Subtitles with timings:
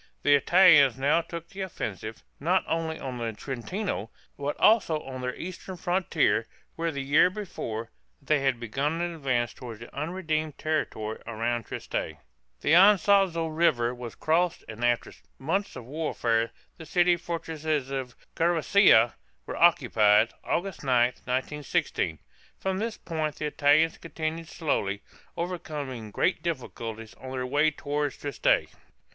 [0.23, 5.35] The Italians now took the offensive, not only on the Trentino, but also on their
[5.35, 11.21] eastern frontier, where, the year before, they had begun an advance toward the "unredeemed" territory
[11.27, 12.21] around Trieste (map, page 50).
[12.61, 18.15] The Ison´zo River was crossed and after months of warfare the city and fortresses of
[18.33, 19.15] Gorizia (go rît´sî a)
[19.45, 22.17] were occupied (August 9, 1916).
[22.57, 25.03] From this point the Italians continued slowly,
[25.37, 28.65] overcoming great difficulties, on their way toward Trieste.